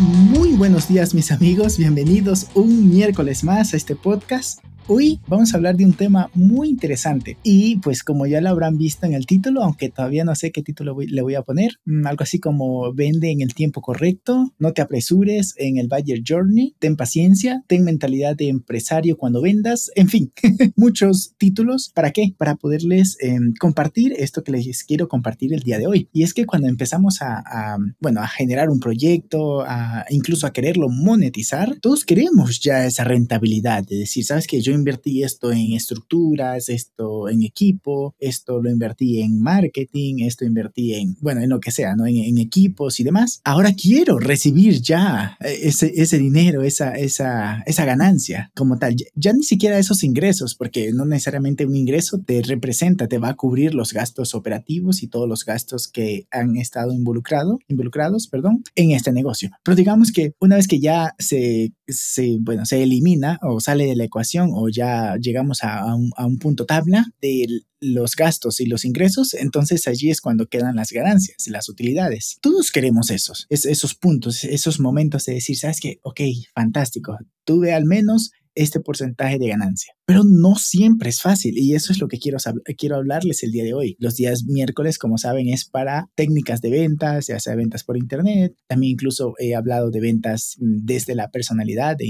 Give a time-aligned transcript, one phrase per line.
[0.00, 5.56] Muy buenos días mis amigos, bienvenidos un miércoles más a este podcast Hoy vamos a
[5.56, 9.24] hablar de un tema muy interesante y pues como ya lo habrán visto en el
[9.24, 12.92] título, aunque todavía no sé qué título le voy a poner, mm, algo así como
[12.92, 17.84] vende en el tiempo correcto, no te apresures en el Buyer Journey, ten paciencia, ten
[17.84, 20.32] mentalidad de empresario cuando vendas, en fin,
[20.74, 21.92] muchos títulos.
[21.94, 22.34] ¿Para qué?
[22.36, 26.08] Para poderles em, compartir esto que les quiero compartir el día de hoy.
[26.12, 30.88] Y es que cuando empezamos a, bueno, a generar un proyecto, a, incluso a quererlo
[30.88, 36.68] monetizar, todos queremos ya esa rentabilidad de decir, sabes que yo invertí esto en estructuras,
[36.68, 41.70] esto en equipo, esto lo invertí en marketing, esto invertí en, bueno, en lo que
[41.70, 42.06] sea, ¿no?
[42.06, 43.40] En, equipos y demás.
[43.44, 48.96] Ahora quiero recibir ya ese, ese dinero, esa, esa, esa ganancia como tal.
[49.14, 53.34] Ya, ni siquiera esos ingresos, porque no necesariamente un ingreso te representa, te va a
[53.34, 58.92] cubrir los gastos operativos y todos los gastos que han estado involucrado, involucrados, perdón, en
[58.92, 59.50] este negocio.
[59.62, 63.96] Pero digamos que una vez que ya se, se, bueno, se elimina o sale de
[63.96, 67.46] la ecuación o ya llegamos a, un, punto tabla de
[67.80, 72.38] los gastos y los ingresos, entonces allí es cuando quedan las ganancias, las utilidades.
[72.40, 76.20] Todos queremos esos, esos puntos, esos momentos de decir, sabes que, ok,
[76.54, 79.94] fantástico, tuve al menos este porcentaje de ganancia.
[80.06, 82.38] Pero no siempre es fácil y eso es lo que quiero,
[82.76, 83.96] quiero hablarles el día de hoy.
[83.98, 88.54] Los días miércoles, como saben, es para técnicas de ventas, ya sea ventas por internet.
[88.66, 92.06] También incluso he hablado de ventas mm, desde la personalidad, de,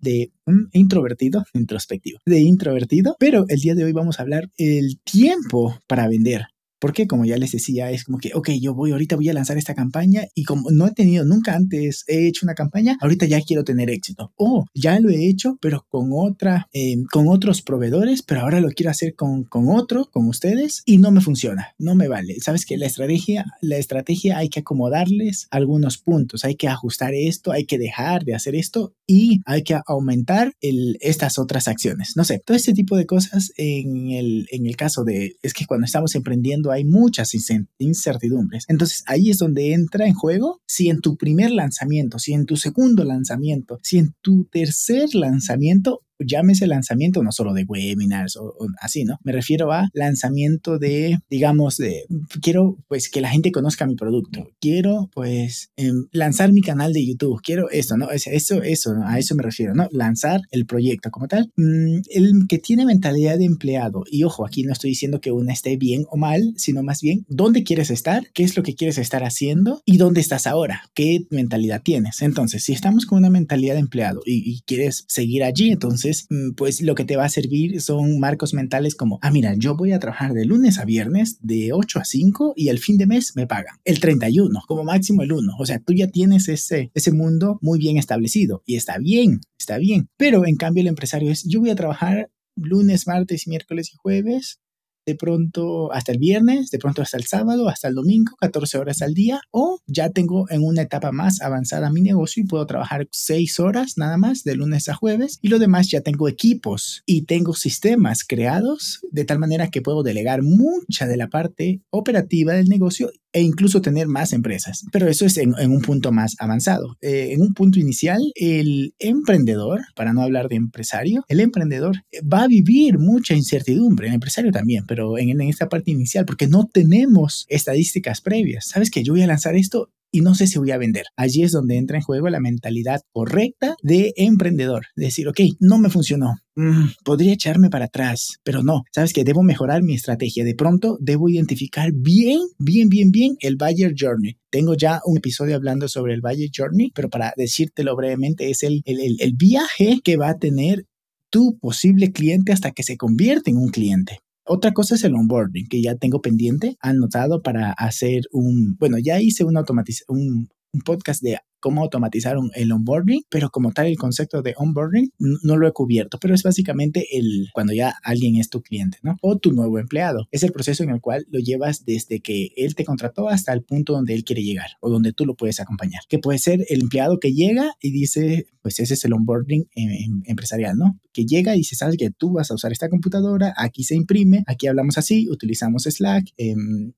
[0.00, 3.16] de mm, introvertido, introspectivo, de introvertido.
[3.18, 6.46] Pero el día de hoy vamos a hablar el tiempo para vender.
[6.78, 9.58] Porque como ya les decía, es como que, ok, yo voy, ahorita voy a lanzar
[9.58, 13.40] esta campaña y como no he tenido nunca antes, he hecho una campaña, ahorita ya
[13.40, 14.32] quiero tener éxito.
[14.36, 18.68] O ya lo he hecho, pero con otra, em, con otros proveedores, pero ahora lo
[18.68, 22.36] quiero hacer con, con otro, con ustedes, y no me funciona, no me vale.
[22.40, 27.52] Sabes que la estrategia, la estrategia hay que acomodarles algunos puntos, hay que ajustar esto,
[27.52, 32.12] hay que dejar de hacer esto y hay que aumentar el, estas otras acciones.
[32.16, 35.66] No sé, todo este tipo de cosas en el, en el caso de, es que
[35.66, 37.32] cuando estamos emprendiendo, hay muchas
[37.78, 38.64] incertidumbres.
[38.68, 42.56] Entonces ahí es donde entra en juego si en tu primer lanzamiento, si en tu
[42.56, 49.04] segundo lanzamiento, si en tu tercer lanzamiento llámese lanzamiento no solo de webinars o, así,
[49.04, 49.18] ¿no?
[49.22, 52.04] Me refiero a lanzamiento de, digamos, de,
[52.40, 57.04] quiero pues que la gente conozca mi producto, quiero pues em, lanzar mi canal de
[57.04, 58.10] YouTube, quiero esto, ¿no?
[58.10, 59.88] Eso, eso, a eso me refiero, ¿no?
[59.90, 61.50] Lanzar el proyecto como tal.
[61.56, 65.52] Mm, el que tiene mentalidad de empleado, y ojo, aquí no estoy diciendo que una
[65.52, 68.98] esté bien o mal, sino más bien dónde quieres estar, qué es lo que quieres
[68.98, 72.22] estar haciendo y dónde estás ahora, qué mentalidad tienes.
[72.22, 76.82] Entonces, si estamos con una mentalidad de empleado y quieres seguir allí, entonces Mm, pues
[76.82, 79.98] lo que te va a servir son marcos mentales como, ah, mira, yo voy a
[79.98, 83.46] trabajar de lunes a viernes de 8 a 5 y el fin de mes me
[83.46, 85.52] pagan el 31, como máximo el 1.
[85.58, 89.78] O sea, tú ya tienes ese, ese mundo muy bien establecido y está bien, está
[89.78, 90.08] bien.
[90.16, 94.60] Pero en cambio el empresario es, yo voy a trabajar lunes, martes, miércoles y jueves
[95.06, 99.02] de pronto hasta el viernes, de pronto hasta el sábado, hasta el domingo, 14 horas
[99.02, 103.06] al día, o ya tengo en una etapa más avanzada mi negocio y puedo trabajar
[103.10, 107.22] 6 horas nada más de lunes a jueves y lo demás ya tengo equipos y
[107.22, 112.68] tengo sistemas creados de tal manera que puedo delegar mucha de la parte operativa del
[112.68, 114.86] negocio e incluso tener más empresas.
[114.92, 116.96] Pero eso es en, un punto más avanzado.
[117.02, 122.44] Eh, en un punto inicial, el emprendedor, para no hablar de empresario, el emprendedor va
[122.44, 126.66] a vivir mucha incertidumbre, el empresario también, pero en, en esta parte inicial, porque no
[126.66, 128.66] tenemos estadísticas previas.
[128.68, 131.04] Sabes que yo voy a lanzar esto y no sé si voy a vender.
[131.16, 134.86] Allí es donde entra en juego la mentalidad correcta de emprendedor.
[134.96, 136.36] Decir, ok, no me funcionó.
[136.54, 138.84] Mm, podría echarme para atrás, pero no.
[138.94, 140.44] Sabes que debo mejorar mi estrategia.
[140.44, 144.38] De pronto debo identificar bien, bien, bien, bien el Buyer Journey.
[144.50, 148.82] Tengo ya un episodio hablando sobre el Buyer Journey, pero para decírtelo brevemente, es el,
[148.86, 150.86] el, el viaje que va a tener
[151.30, 154.20] tu posible cliente hasta que se convierte en un cliente.
[154.48, 159.20] Otra cosa es el onboarding, que ya tengo pendiente, anotado para hacer un, bueno, ya
[159.20, 164.42] hice un, un, un podcast de cómo automatizaron el onboarding, pero como tal el concepto
[164.42, 168.62] de onboarding no lo he cubierto, pero es básicamente el cuando ya alguien es tu
[168.62, 169.16] cliente, ¿no?
[169.22, 170.28] O tu nuevo empleado.
[170.30, 173.62] Es el proceso en el cual lo llevas desde que él te contrató hasta el
[173.62, 176.02] punto donde él quiere llegar o donde tú lo puedes acompañar.
[176.08, 179.90] Que puede ser el empleado que llega y dice, pues ese es el onboarding em,
[179.90, 180.98] em, empresarial, ¿no?
[181.12, 184.44] Que llega y dice, sabes que tú vas a usar esta computadora, aquí se imprime,
[184.46, 186.92] aquí hablamos así, utilizamos Slack, em,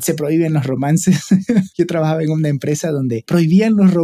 [0.00, 1.20] se prohíben los romances.
[1.76, 4.03] Yo trabajaba en una empresa donde prohibían los romances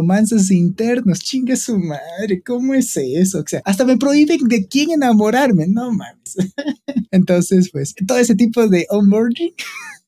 [0.51, 3.39] internos, chingue su madre, ¿cómo es eso?
[3.39, 6.35] O sea, hasta me prohíben de quién enamorarme, no mames.
[7.11, 9.53] Entonces, pues, todo ese tipo de onboarding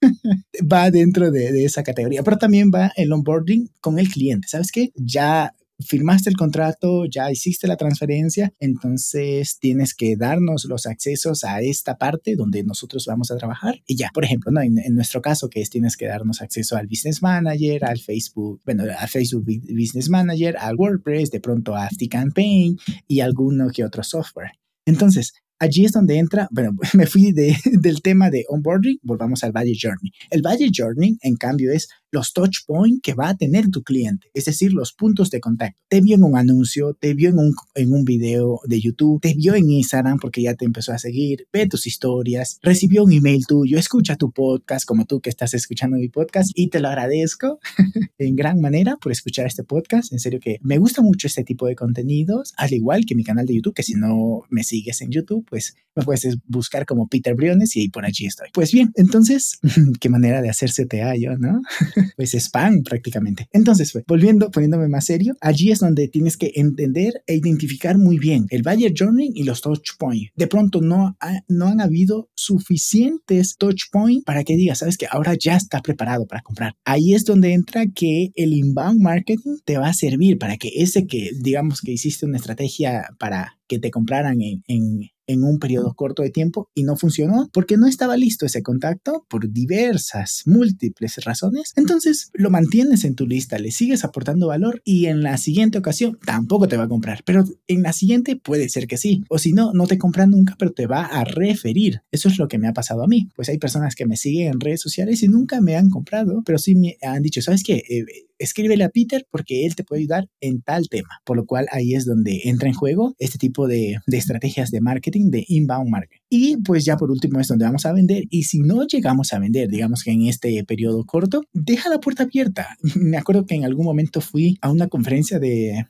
[0.72, 4.48] va dentro de, de, esa categoría, pero también va el onboarding con el cliente.
[4.48, 4.92] ¿Sabes qué?
[4.96, 11.62] Ya firmaste el contrato, ya hiciste la transferencia, entonces tienes que darnos los accesos a
[11.62, 14.62] esta parte donde nosotros vamos a trabajar y ya, por ejemplo, ¿no?
[14.62, 18.84] en, nuestro caso que es tienes que darnos acceso al Business Manager, al Facebook, bueno,
[18.98, 22.78] al Facebook Business Manager, al WordPress, de pronto a Campaign
[23.08, 24.52] y alguno que otro software.
[24.86, 25.34] Entonces,
[25.64, 29.74] Allí es donde entra, bueno, me fui de, del tema de onboarding, volvamos al Valle
[29.80, 30.12] Journey.
[30.30, 34.28] El Valle Journey, en cambio, es los touch points que va a tener tu cliente,
[34.34, 35.80] es decir, los puntos de contacto.
[35.90, 39.34] Te vio en un anuncio, te vio en un, en un video de YouTube, te
[39.34, 43.46] vio en Instagram porque ya te empezó a seguir, ve tus historias, recibió un email
[43.48, 47.60] tuyo, escucha tu podcast como tú que estás escuchando mi podcast y te lo agradezco
[48.20, 50.14] en gran manera por escuchar este podcast.
[50.14, 53.48] En serio que me gusta mucho este tipo de contenidos, al igual que mi canal
[53.48, 57.36] de YouTube, que si no me sigues en YouTube, pues me puedes buscar como Peter
[57.36, 58.50] Briones y por allí estoy.
[58.54, 59.60] Pues bien, entonces,
[60.00, 61.62] qué manera de hacerse te hallo, ¿no?
[62.16, 63.48] pues spam prácticamente.
[63.52, 68.20] Entonces, pues, volviendo, poniéndome más serio, allí es donde tienes que entender e identificar muy
[68.20, 70.32] bien el Buyer Journey y los touch points.
[70.36, 71.18] De pronto no,
[71.48, 76.26] no han habido suficientes touch points para que digas, sabes que ahora ya está preparado
[76.28, 76.76] para comprar.
[76.86, 81.08] Ahí es donde entra que el inbound marketing te va a servir para que ese
[81.08, 86.24] que digamos que hiciste una estrategia para que te compraran en, en un periodo corto
[86.24, 91.74] de tiempo y no funcionó porque no estaba listo ese contacto por diversas, múltiples razones.
[91.76, 96.18] Entonces lo mantienes en tu lista, le sigues aportando valor y en la siguiente ocasión
[96.26, 99.24] tampoco te va a comprar, pero en la siguiente puede ser que sí.
[99.30, 102.02] O si no, no te compra nunca, pero te va a referir.
[102.12, 103.30] Eso es lo que me ha pasado a mí.
[103.36, 106.58] Pues hay personas que me siguen en redes sociales y nunca me han comprado, pero
[106.58, 107.84] sí me han dicho, ¿sabes qué?
[107.90, 108.06] Eh,
[108.44, 111.22] escríbele a Peter porque él te puede ayudar en tal tema.
[111.26, 115.30] Por lo cual ahí es donde entra en juego este tipo de, estrategias de marketing,
[115.32, 116.22] de inbound marketing.
[116.30, 118.24] Y pues ya por último es donde vamos a vender.
[118.30, 122.24] Y si no llegamos a vender, digamos que en este periodo corto, deja la puerta
[122.24, 122.68] abierta.
[122.96, 125.86] Me acuerdo que en algún momento fui a una conferencia de,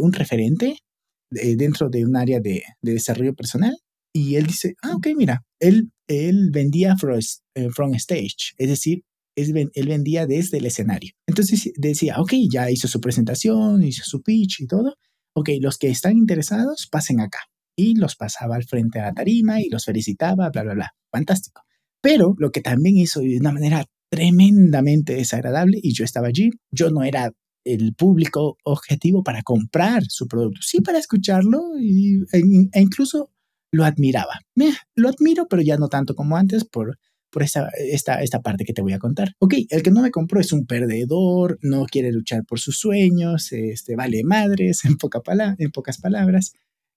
[0.00, 0.78] un referente
[1.30, 3.76] dentro de un área de, desarrollo personal
[4.12, 7.18] y él dice, ah, ok, mira, él, él vendía from,
[7.54, 9.02] eh, from stage, es decir,
[9.34, 11.12] él vendía desde el escenario.
[11.26, 14.94] Entonces decía, ok, ya hizo su presentación, hizo su pitch y todo.
[15.34, 17.38] Ok, los que están interesados, pasen acá.
[17.76, 20.94] Y los pasaba al frente a la tarima y los felicitaba, bla, bla, bla.
[21.10, 21.62] Fantástico.
[22.02, 26.90] Pero lo que también hizo de una manera tremendamente desagradable, y yo estaba allí, yo
[26.90, 27.32] no era
[27.64, 32.42] el público objetivo para comprar su producto, sí para escucharlo y, e,
[32.72, 33.30] e incluso
[33.72, 34.40] lo admiraba.
[34.94, 36.98] lo admiro, pero ya no tanto como antes por
[37.32, 39.34] por esta, esta, esta parte que te voy a contar.
[39.38, 43.50] Ok, el que no me compró es un perdedor, no quiere luchar por sus sueños,
[43.52, 46.52] este, vale madres, en pocas palabras.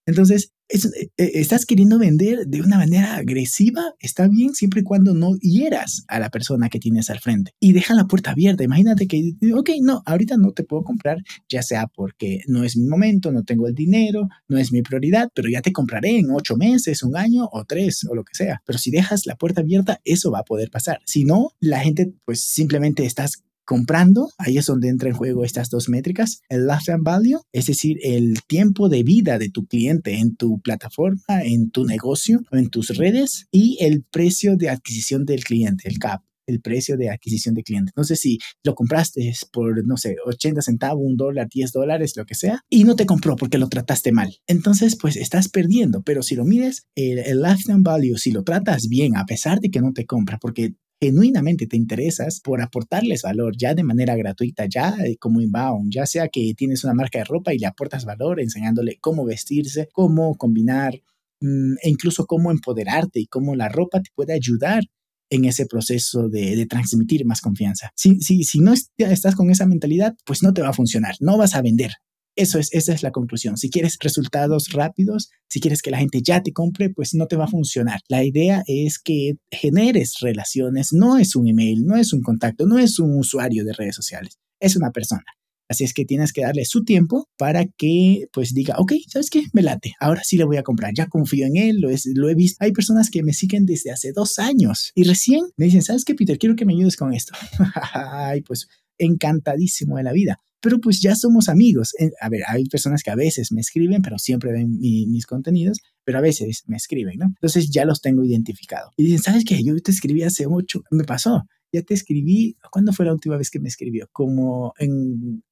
[0.06, 0.78] Entonces, eh,
[1.16, 6.04] eh, estás queriendo vender de una manera agresiva, está bien siempre y cuando no hieras
[6.08, 8.64] a la persona que tienes al frente y deja la puerta abierta.
[8.64, 11.18] Imagínate que, ok, no, ahorita no te puedo comprar,
[11.48, 15.28] ya sea porque no es mi momento, no tengo el dinero, no es mi prioridad,
[15.34, 18.62] pero ya te compraré en ocho meses, un año o tres o lo que sea.
[18.64, 21.00] Pero si dejas la puerta abierta, eso va a poder pasar.
[21.04, 25.68] Si no, la gente pues simplemente estás comprando, ahí es donde entra en juego estas
[25.68, 30.36] dos métricas, el lifetime value, es decir, el tiempo de vida de tu cliente en
[30.36, 35.44] tu plataforma, en tu negocio o en tus redes y el precio de adquisición del
[35.44, 37.92] cliente, el CAP el precio de adquisición de cliente.
[37.96, 42.24] No sé si lo compraste por, no sé, 80 centavos, un dólar, 10 dólares, lo
[42.24, 44.36] que sea, y no te compró porque lo trataste mal.
[44.46, 48.88] Entonces, pues estás perdiendo, pero si lo mides, el, el lifetime value, si lo tratas
[48.88, 53.54] bien, a pesar de que no te compra, porque genuinamente te interesas por aportarles valor
[53.56, 57.24] ya de manera gratuita, ya eh, como inbound, ya sea que tienes una marca de
[57.24, 60.94] ropa y le aportas valor enseñándole cómo vestirse, cómo combinar
[61.40, 64.84] mm, e incluso cómo empoderarte y cómo la ropa te puede ayudar
[65.28, 67.90] en ese proceso de, transmitir más confianza.
[67.96, 71.36] Si, si, si no estás con esa mentalidad, pues no te va a funcionar, no
[71.36, 71.92] vas a vender,
[72.36, 73.56] eso es, esa es la conclusión.
[73.56, 77.36] Si quieres resultados rápidos, si quieres que la gente ya te compre, pues no te
[77.36, 78.00] va a funcionar.
[78.08, 80.92] La idea es que generes relaciones.
[80.92, 84.38] No es un email, no es un contacto, no es un usuario de redes sociales.
[84.60, 85.24] Es una persona.
[85.68, 89.44] Así es que tienes que darle su tiempo para que pues diga, ok, ¿sabes qué?
[89.52, 92.34] Me late, ahora sí le voy a comprar, ya confío en él, lo, lo he
[92.34, 92.64] visto.
[92.64, 96.14] Hay personas que me siguen desde hace dos años y recién me dicen, ¿sabes qué,
[96.14, 96.38] Peter?
[96.38, 97.32] Quiero que me ayudes con esto.
[97.92, 100.38] Ay, pues encantadísimo de la vida.
[100.60, 101.92] Pero pues ya somos amigos.
[102.20, 106.18] A ver, hay personas que a veces me escriben, pero siempre ven mis contenidos, pero
[106.18, 107.26] a veces me escriben, ¿no?
[107.26, 108.90] Entonces ya los tengo identificado.
[108.96, 109.62] Y dicen, ¿sabes qué?
[109.62, 111.44] Yo te escribí hace ocho, me pasó.
[111.72, 114.08] Ya te escribí, ¿cuándo fue la última vez que me escribió?
[114.12, 115.42] Como en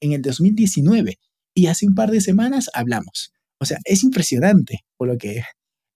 [0.00, 1.18] en el 2019
[1.54, 3.32] y hace un par de semanas hablamos.
[3.58, 5.42] O sea, es impresionante por lo que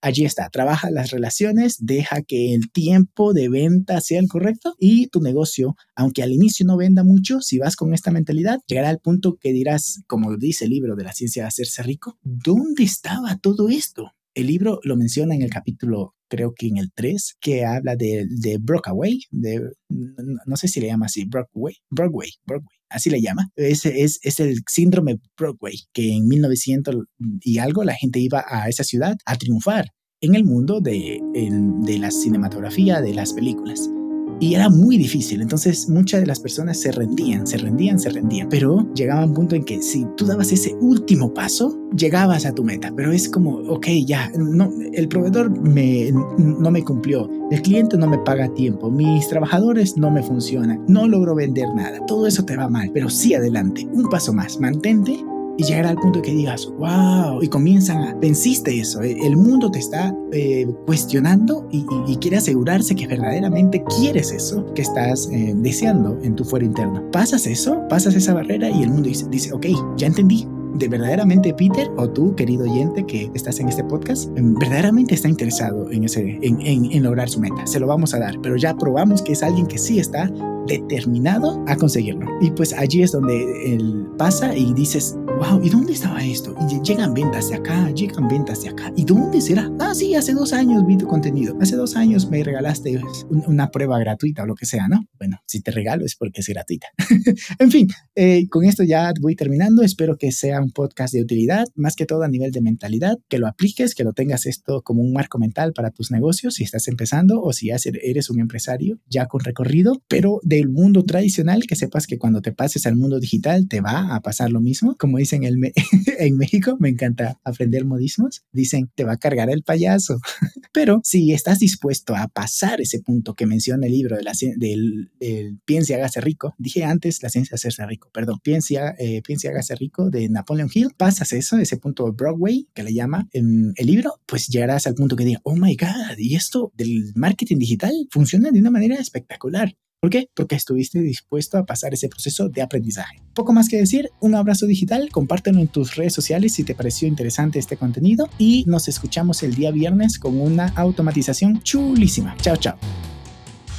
[0.05, 0.49] allí está.
[0.49, 5.75] Trabaja las relaciones, deja que el tiempo de venta sea el correcto y tu negocio,
[5.95, 9.51] aunque al inicio no venda mucho, si vas con esta mentalidad, llegará al punto que
[9.51, 14.11] dirás, como dice el libro de la ciencia de hacerse rico, ¿dónde estaba todo esto?
[14.35, 18.27] El libro lo menciona en el capítulo, creo que en el 3, que habla de,
[18.29, 23.49] de Broadway, de, no sé si le llama así, Broadway, Broadway, Broadway, así le llama.
[23.55, 26.95] Es, es, es el síndrome Broadway, que en 1900
[27.41, 31.97] y algo la gente iba a esa ciudad a triunfar en el mundo de, de
[31.99, 33.89] la cinematografía, de las películas
[34.39, 35.41] y era muy difícil.
[35.41, 38.49] Entonces muchas de las personas se rendían, se rendían, se rendían.
[38.49, 42.63] Pero llegaba un punto en que si tú dabas ese último paso, llegabas a tu
[42.63, 42.91] meta.
[42.95, 48.07] Pero es como, ok, ya, no, el proveedor me, no me cumplió, el cliente no
[48.07, 52.05] me paga tiempo, mis trabajadores no me funcionan, no logro vender nada.
[52.05, 55.23] Todo eso te va mal, pero sí adelante, un paso más, mantente
[55.57, 59.71] y llegar al punto que digas, wow, y comienzan a, venciste eso, eh, el mundo
[59.71, 61.85] te está eh, cuestionando y,
[62.17, 67.03] quiere asegurarse que verdaderamente quieres eso que estás eh, deseando en tu fuero interno.
[67.11, 71.89] Pasas eso, pasas esa barrera y el mundo dice, ok, ya entendí, de verdaderamente Peter
[71.97, 76.39] o tú, querido oyente que estás en este podcast, em, verdaderamente está interesado en, ese,
[76.41, 77.65] en, en, lograr su meta.
[77.65, 80.29] Se lo vamos a dar, pero ya probamos que es alguien que sí está
[80.67, 82.27] determinado a conseguirlo.
[82.41, 86.55] Y pues allí es donde él pasa y dices, wow, ¿y dónde estaba esto?
[86.69, 88.91] Y llegan ventas de acá, llegan ventas de acá.
[88.95, 89.71] ¿Y dónde será?
[89.79, 91.57] Ah, sí, hace dos años vi tu contenido.
[91.61, 95.07] Hace dos años me regalaste una prueba gratuita o lo que sea, ¿no?
[95.17, 96.87] Bueno, si te regalo es porque es gratuita.
[97.59, 99.81] en fin, eh, con esto ya voy terminando.
[99.81, 103.39] Espero que sea un podcast de utilidad, más que todo a nivel de mentalidad, que
[103.39, 106.87] lo apliques, que lo tengas esto como un marco mental para tus negocios si estás
[106.87, 111.75] empezando o si eres un empresario ya con recorrido, pero de del mundo tradicional, que
[111.75, 114.95] sepas que cuando te pases al mundo digital te va a pasar lo mismo.
[114.97, 115.59] Como dicen en
[116.37, 120.19] México, me encanta aprender modismos, dicen te va a cargar el payaso.
[120.73, 125.11] Pero si estás dispuesto a pasar ese punto que menciona el libro de la, del,
[125.19, 129.21] del Piense y hágase rico, dije antes la ciencia de hacerse rico, perdón, Piense, eh,
[129.25, 133.27] Piense y hágase rico de Napoleon Hill, pasas eso, ese punto Broadway que le llama
[133.33, 137.11] en el libro, pues llegarás al punto que diga, oh my God, y esto del
[137.15, 139.75] marketing digital funciona de una manera espectacular.
[139.99, 140.29] ¿Por qué?
[140.35, 143.21] Porque estuviste dispuesto a pasar ese proceso de aprendizaje.
[143.33, 147.07] Poco más que decir, un abrazo digital, compártelo en tus redes sociales si te pareció
[147.07, 152.35] interesante este contenido y nos escuchamos el día viernes con una automatización chulísima.
[152.37, 152.77] Chao, chao.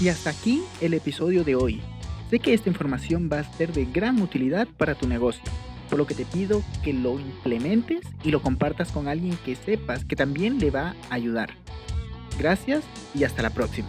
[0.00, 1.80] Y hasta aquí el episodio de hoy.
[2.28, 5.44] Sé que esta información va a ser de gran utilidad para tu negocio,
[5.88, 10.04] por lo que te pido que lo implementes y lo compartas con alguien que sepas
[10.04, 11.50] que también le va a ayudar.
[12.36, 12.82] Gracias
[13.14, 13.88] y hasta la próxima.